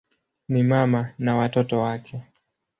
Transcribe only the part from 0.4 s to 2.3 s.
Ni mama na watoto wake.